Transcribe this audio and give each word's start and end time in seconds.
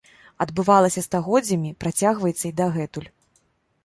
Адбывалася 0.43 1.03
стагоддзямі, 1.07 1.73
працягваецца 1.85 2.41
і 2.49 2.51
дагэтуль. 2.63 3.07